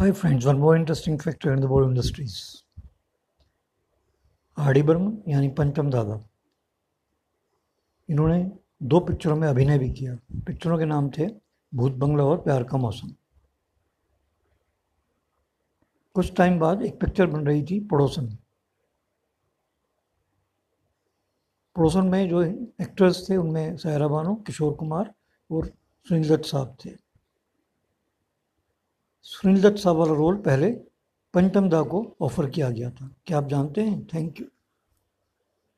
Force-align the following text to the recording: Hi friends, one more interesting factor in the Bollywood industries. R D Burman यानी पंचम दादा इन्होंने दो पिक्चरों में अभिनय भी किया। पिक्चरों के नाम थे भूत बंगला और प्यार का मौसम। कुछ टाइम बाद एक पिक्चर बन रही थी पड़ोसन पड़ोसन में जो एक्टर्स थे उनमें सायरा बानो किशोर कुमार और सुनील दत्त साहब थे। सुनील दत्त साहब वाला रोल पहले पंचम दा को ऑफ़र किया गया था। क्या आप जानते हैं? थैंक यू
Hi 0.00 0.12
friends, 0.12 0.44
one 0.44 0.58
more 0.58 0.76
interesting 0.76 1.18
factor 1.18 1.54
in 1.54 1.60
the 1.60 1.68
Bollywood 1.68 1.92
industries. 1.92 2.34
R 4.56 4.72
D 4.72 4.82
Burman 4.88 5.12
यानी 5.28 5.48
पंचम 5.58 5.90
दादा 5.90 6.18
इन्होंने 8.08 8.38
दो 8.92 9.00
पिक्चरों 9.06 9.36
में 9.36 9.46
अभिनय 9.48 9.78
भी 9.78 9.88
किया। 9.90 10.16
पिक्चरों 10.46 10.78
के 10.78 10.84
नाम 10.84 11.08
थे 11.16 11.26
भूत 11.72 11.92
बंगला 12.02 12.24
और 12.24 12.42
प्यार 12.42 12.64
का 12.64 12.78
मौसम। 12.78 13.14
कुछ 16.16 16.34
टाइम 16.36 16.58
बाद 16.58 16.82
एक 16.82 17.00
पिक्चर 17.00 17.26
बन 17.26 17.46
रही 17.46 17.62
थी 17.70 17.80
पड़ोसन 17.94 18.28
पड़ोसन 21.76 22.06
में 22.08 22.28
जो 22.28 22.42
एक्टर्स 22.42 23.28
थे 23.30 23.36
उनमें 23.36 23.76
सायरा 23.76 24.08
बानो 24.08 24.34
किशोर 24.46 24.74
कुमार 24.74 25.12
और 25.50 25.72
सुनील 26.06 26.28
दत्त 26.28 26.44
साहब 26.44 26.76
थे। 26.84 26.94
सुनील 29.26 29.62
दत्त 29.62 29.78
साहब 29.78 29.96
वाला 29.96 30.14
रोल 30.14 30.36
पहले 30.36 30.68
पंचम 31.34 31.68
दा 31.68 31.82
को 31.82 32.00
ऑफ़र 32.20 32.48
किया 32.50 32.70
गया 32.70 32.90
था। 32.90 33.08
क्या 33.26 33.38
आप 33.38 33.48
जानते 33.48 33.80
हैं? 33.80 34.06
थैंक 34.06 34.40
यू 34.40 34.46